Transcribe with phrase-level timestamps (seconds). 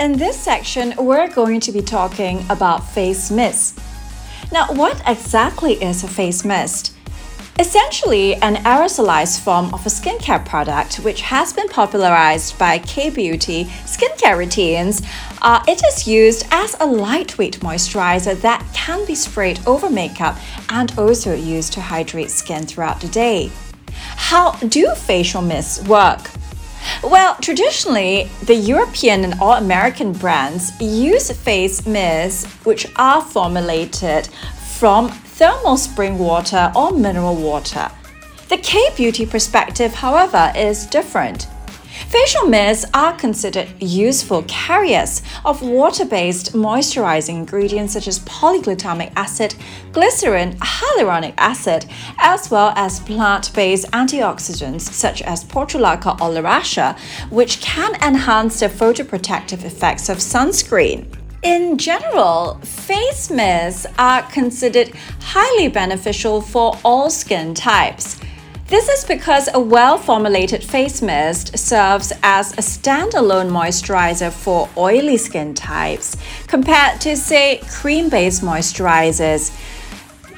[0.00, 3.80] In this section, we're going to be talking about face mist.
[4.52, 6.94] Now, what exactly is a face mist?
[7.58, 13.64] Essentially, an aerosolized form of a skincare product which has been popularized by K Beauty
[13.64, 15.02] skincare routines.
[15.42, 20.36] Uh, it is used as a lightweight moisturizer that can be sprayed over makeup
[20.68, 23.50] and also used to hydrate skin throughout the day.
[23.90, 26.30] How do facial mists work?
[27.02, 34.26] Well, traditionally, the European and all American brands use face mists which are formulated
[34.78, 37.90] from thermal spring water or mineral water.
[38.48, 41.46] The K beauty perspective, however, is different.
[42.06, 49.54] Facial mists are considered useful carriers of water based moisturizing ingredients such as polyglutamic acid,
[49.92, 51.84] glycerin, hyaluronic acid,
[52.18, 56.98] as well as plant based antioxidants such as Portulaca oleracea,
[57.30, 61.06] which can enhance the photoprotective effects of sunscreen.
[61.42, 68.18] In general, face mists are considered highly beneficial for all skin types.
[68.68, 75.16] This is because a well formulated face mist serves as a standalone moisturizer for oily
[75.16, 79.56] skin types compared to, say, cream based moisturizers.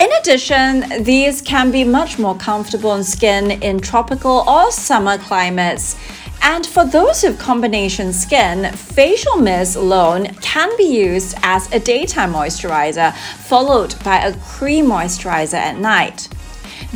[0.00, 5.94] In addition, these can be much more comfortable on skin in tropical or summer climates
[6.42, 12.32] and for those with combination skin, facial mist alone can be used as a daytime
[12.32, 16.28] moisturizer, followed by a cream moisturizer at night.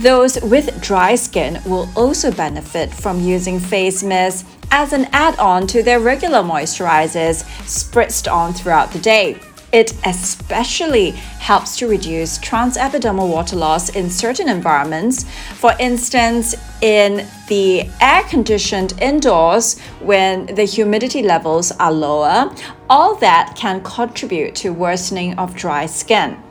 [0.00, 5.66] Those with dry skin will also benefit from using face mist as an add on
[5.66, 9.38] to their regular moisturizers spritzed on throughout the day.
[9.72, 15.26] It especially helps to reduce transepidermal water loss in certain environments.
[15.56, 22.50] For instance, in the air conditioned indoors when the humidity levels are lower,
[22.88, 26.42] all that can contribute to worsening of dry skin.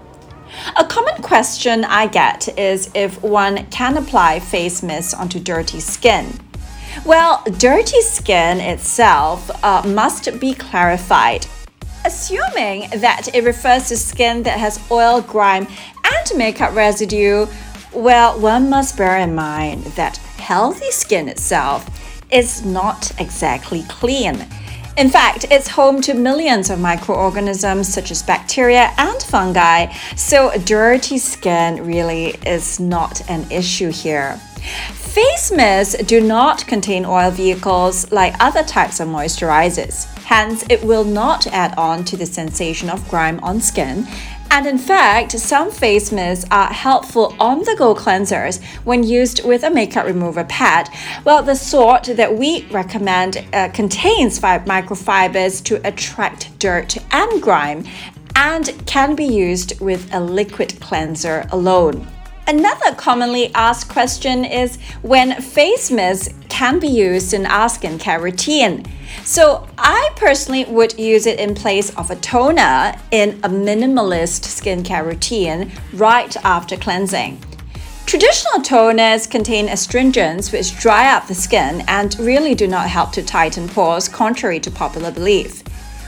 [0.78, 6.40] A common question I get is if one can apply face mist onto dirty skin.
[7.06, 11.46] Well, dirty skin itself uh, must be clarified
[12.06, 15.68] Assuming that it refers to skin that has oil, grime,
[16.04, 17.46] and makeup residue,
[17.94, 21.86] well, one must bear in mind that healthy skin itself
[22.32, 24.48] is not exactly clean.
[25.00, 31.18] In fact, it's home to millions of microorganisms such as bacteria and fungi, so dirty
[31.18, 34.36] skin really is not an issue here.
[34.92, 40.04] Face mists do not contain oil vehicles like other types of moisturizers.
[40.26, 44.06] Hence, it will not add on to the sensation of grime on skin.
[44.52, 49.64] And in fact, some face mists are helpful on the go cleansers when used with
[49.64, 50.90] a makeup remover pad.
[51.24, 57.86] Well, the sort that we recommend uh, contains microfibers to attract dirt and grime
[58.36, 62.08] and can be used with a liquid cleanser alone.
[62.50, 68.84] Another commonly asked question is when face mist can be used in our skincare routine.
[69.24, 75.06] So, I personally would use it in place of a toner in a minimalist skincare
[75.06, 77.40] routine right after cleansing.
[78.08, 83.22] Traditional toners contain astringents which dry up the skin and really do not help to
[83.22, 85.62] tighten pores, contrary to popular belief.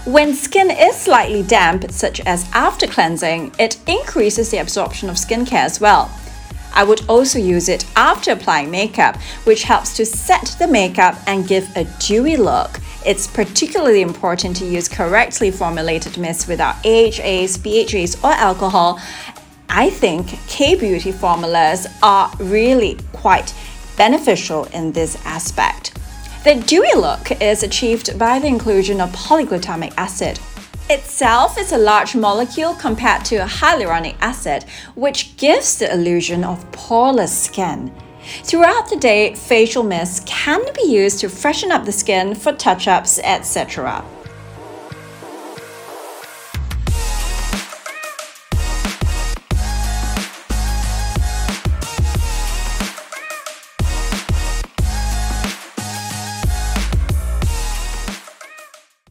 [0.07, 5.65] When skin is slightly damp, such as after cleansing, it increases the absorption of skincare
[5.65, 6.09] as well.
[6.73, 11.47] I would also use it after applying makeup, which helps to set the makeup and
[11.47, 12.79] give a dewy look.
[13.05, 18.99] It's particularly important to use correctly formulated mists without AHAs, BHAs, or alcohol.
[19.69, 23.53] I think K beauty formulas are really quite
[23.97, 25.97] beneficial in this aspect.
[26.43, 30.39] The dewy look is achieved by the inclusion of polyglutamic acid,
[30.91, 34.65] itself is a large molecule compared to a hyaluronic acid,
[34.95, 37.93] which gives the illusion of poreless skin.
[38.43, 42.87] Throughout the day, facial mists can be used to freshen up the skin for touch
[42.87, 44.03] ups, etc.